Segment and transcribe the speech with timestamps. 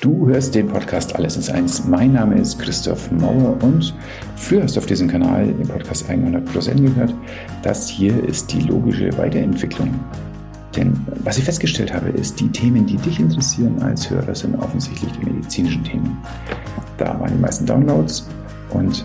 [0.00, 1.84] Du hörst den Podcast Alles ist eins.
[1.84, 3.92] Mein Name ist Christoph Mauer und
[4.36, 7.12] früher hast du auf diesem Kanal den Podcast 100 Plus N gehört.
[7.64, 9.92] Das hier ist die logische Weiterentwicklung.
[10.76, 10.92] Denn
[11.24, 15.30] was ich festgestellt habe, ist, die Themen, die dich interessieren als Hörer, sind offensichtlich die
[15.30, 16.16] medizinischen Themen.
[16.96, 18.28] Da waren die meisten Downloads
[18.70, 19.04] und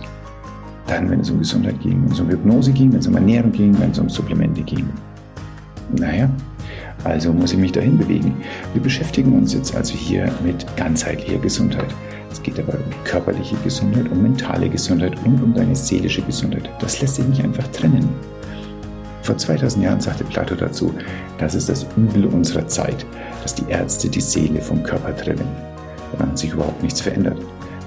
[0.85, 3.51] dann, wenn es um Gesundheit ging, wenn es um Hypnose ging, wenn es um Ernährung
[3.51, 4.87] ging, wenn es um Supplemente ging.
[5.97, 6.29] Naja,
[7.03, 8.35] also muss ich mich dahin bewegen.
[8.73, 11.93] Wir beschäftigen uns jetzt also hier mit ganzheitlicher Gesundheit.
[12.31, 16.69] Es geht aber um körperliche Gesundheit, um mentale Gesundheit und um deine seelische Gesundheit.
[16.79, 18.09] Das lässt sich nicht einfach trennen.
[19.21, 20.93] Vor 2000 Jahren sagte Plato dazu,
[21.37, 23.05] das ist das Übel unserer Zeit,
[23.41, 25.47] dass die Ärzte die Seele vom Körper trennen.
[26.17, 27.37] Dann hat sich überhaupt nichts verändert.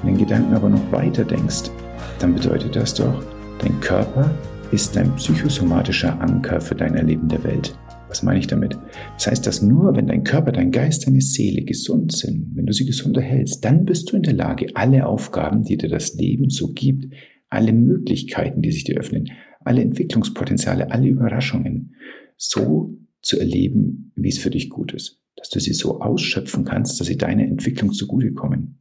[0.02, 1.70] Wenn du den Gedanken aber noch weiter denkst,
[2.18, 3.22] dann bedeutet das doch,
[3.58, 4.30] dein Körper
[4.70, 7.76] ist dein psychosomatischer Anker für dein Erleben der Welt.
[8.16, 8.78] Was meine ich damit?
[9.18, 12.72] Das heißt, dass nur wenn dein Körper, dein Geist, deine Seele gesund sind, wenn du
[12.72, 16.48] sie gesund erhältst, dann bist du in der Lage, alle Aufgaben, die dir das Leben
[16.48, 17.12] so gibt,
[17.50, 19.28] alle Möglichkeiten, die sich dir öffnen,
[19.60, 21.94] alle Entwicklungspotenziale, alle Überraschungen
[22.38, 25.20] so zu erleben, wie es für dich gut ist.
[25.36, 28.78] Dass du sie so ausschöpfen kannst, dass sie deiner Entwicklung zugutekommen.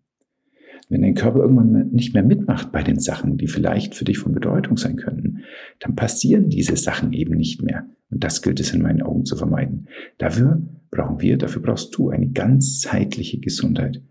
[0.87, 4.33] Wenn dein Körper irgendwann nicht mehr mitmacht bei den Sachen, die vielleicht für dich von
[4.33, 5.39] Bedeutung sein könnten,
[5.79, 7.87] dann passieren diese Sachen eben nicht mehr.
[8.11, 9.87] Und das gilt es in meinen Augen zu vermeiden.
[10.19, 14.01] Dafür brauchen wir, dafür brauchst du eine ganzheitliche Gesundheit.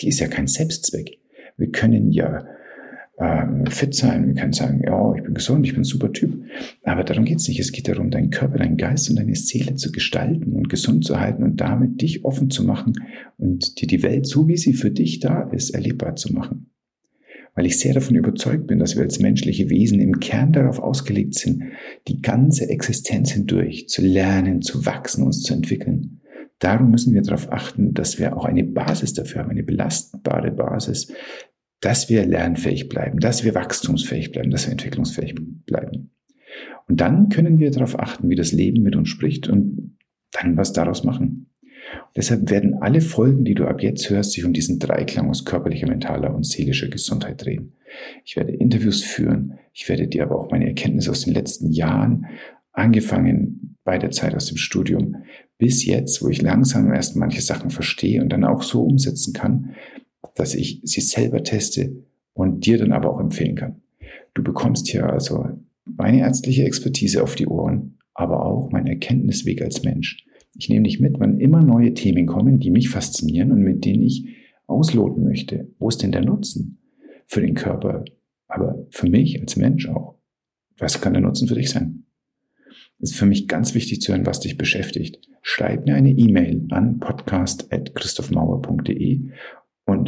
[0.00, 1.18] Die ist ja kein Selbstzweck.
[1.56, 2.46] Wir können ja
[3.16, 6.42] äh, fit sein, wir können sagen, ja, ich bin gesund, ich bin ein super Typ.
[6.82, 7.60] Aber darum geht es nicht.
[7.60, 11.20] Es geht darum, deinen Körper, deinen Geist und deine Seele zu gestalten und gesund zu
[11.20, 12.94] halten und damit dich offen zu machen
[13.36, 16.70] und dir die Welt, so wie sie für dich da ist, erlebbar zu machen
[17.54, 21.34] weil ich sehr davon überzeugt bin, dass wir als menschliche Wesen im Kern darauf ausgelegt
[21.34, 21.62] sind,
[22.08, 26.20] die ganze Existenz hindurch zu lernen, zu wachsen, uns zu entwickeln.
[26.58, 31.12] Darum müssen wir darauf achten, dass wir auch eine Basis dafür haben, eine belastbare Basis,
[31.84, 35.34] dass wir lernfähig bleiben, dass wir wachstumsfähig bleiben, dass wir entwicklungsfähig
[35.66, 36.12] bleiben.
[36.88, 39.98] Und dann können wir darauf achten, wie das Leben mit uns spricht und
[40.32, 41.50] dann was daraus machen.
[42.16, 45.86] Deshalb werden alle Folgen, die du ab jetzt hörst, sich um diesen Dreiklang aus körperlicher,
[45.86, 47.74] mentaler und seelischer Gesundheit drehen.
[48.24, 52.26] Ich werde Interviews führen, ich werde dir aber auch meine Erkenntnisse aus den letzten Jahren,
[52.72, 55.16] angefangen bei der Zeit aus dem Studium,
[55.58, 59.74] bis jetzt, wo ich langsam erst manche Sachen verstehe und dann auch so umsetzen kann,
[60.34, 63.82] dass ich sie selber teste und dir dann aber auch empfehlen kann.
[64.34, 65.46] Du bekommst hier also
[65.84, 70.26] meine ärztliche Expertise auf die Ohren, aber auch meinen Erkenntnisweg als Mensch.
[70.56, 74.02] Ich nehme dich mit, wann immer neue Themen kommen, die mich faszinieren und mit denen
[74.02, 74.26] ich
[74.66, 75.68] ausloten möchte.
[75.78, 76.78] Wo ist denn der Nutzen
[77.26, 78.04] für den Körper,
[78.46, 80.16] aber für mich als Mensch auch?
[80.78, 82.04] Was kann der Nutzen für dich sein?
[83.00, 85.28] Es ist für mich ganz wichtig zu hören, was dich beschäftigt.
[85.42, 89.30] Schreib mir eine E-Mail an podcast.christophmauer.de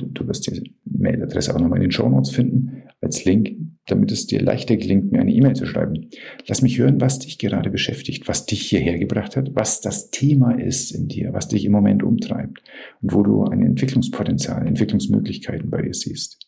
[0.02, 4.10] und du wirst die Mailadresse auch nochmal in den Show Notes finden als Link, damit
[4.10, 6.08] es dir leichter gelingt, mir eine E-Mail zu schreiben.
[6.46, 10.52] Lass mich hören, was dich gerade beschäftigt, was dich hierher gebracht hat, was das Thema
[10.52, 12.62] ist in dir, was dich im Moment umtreibt
[13.02, 16.46] und wo du ein Entwicklungspotenzial, Entwicklungsmöglichkeiten bei dir siehst.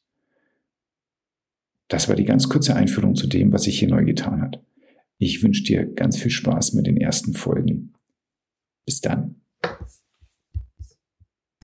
[1.89, 4.63] Das war die ganz kurze Einführung zu dem, was sich hier neu getan hat.
[5.19, 7.95] Ich wünsche dir ganz viel Spaß mit den ersten Folgen.
[8.85, 9.38] Bis dann.